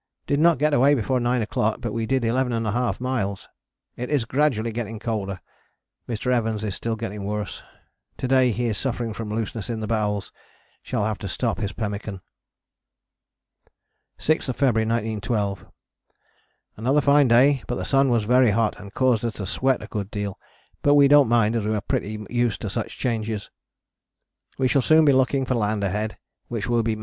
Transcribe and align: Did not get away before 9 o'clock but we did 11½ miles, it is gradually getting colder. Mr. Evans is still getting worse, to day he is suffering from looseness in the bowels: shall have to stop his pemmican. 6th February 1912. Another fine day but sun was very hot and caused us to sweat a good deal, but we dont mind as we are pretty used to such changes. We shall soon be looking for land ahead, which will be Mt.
Did 0.25 0.39
not 0.39 0.57
get 0.57 0.73
away 0.73 0.95
before 0.95 1.19
9 1.19 1.43
o'clock 1.43 1.79
but 1.79 1.93
we 1.93 2.07
did 2.07 2.23
11½ 2.23 2.99
miles, 2.99 3.47
it 3.95 4.09
is 4.09 4.25
gradually 4.25 4.71
getting 4.71 4.97
colder. 4.97 5.39
Mr. 6.09 6.33
Evans 6.33 6.63
is 6.63 6.73
still 6.73 6.95
getting 6.95 7.23
worse, 7.23 7.61
to 8.17 8.27
day 8.27 8.49
he 8.49 8.65
is 8.65 8.79
suffering 8.79 9.13
from 9.13 9.29
looseness 9.29 9.69
in 9.69 9.79
the 9.79 9.85
bowels: 9.85 10.31
shall 10.81 11.05
have 11.05 11.19
to 11.19 11.27
stop 11.27 11.59
his 11.59 11.71
pemmican. 11.71 12.19
6th 14.17 14.45
February 14.55 14.87
1912. 14.89 15.67
Another 16.77 16.99
fine 17.01 17.27
day 17.27 17.61
but 17.67 17.83
sun 17.85 18.09
was 18.09 18.23
very 18.23 18.49
hot 18.49 18.79
and 18.79 18.95
caused 18.95 19.23
us 19.23 19.33
to 19.33 19.45
sweat 19.45 19.83
a 19.83 19.87
good 19.87 20.09
deal, 20.09 20.39
but 20.81 20.95
we 20.95 21.07
dont 21.07 21.29
mind 21.29 21.55
as 21.55 21.63
we 21.67 21.75
are 21.75 21.81
pretty 21.81 22.25
used 22.27 22.59
to 22.61 22.71
such 22.71 22.97
changes. 22.97 23.51
We 24.57 24.67
shall 24.67 24.81
soon 24.81 25.05
be 25.05 25.13
looking 25.13 25.45
for 25.45 25.53
land 25.53 25.83
ahead, 25.83 26.17
which 26.47 26.65
will 26.67 26.81
be 26.81 26.95
Mt. 26.95 26.99